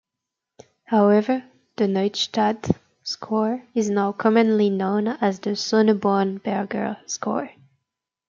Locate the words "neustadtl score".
1.83-3.67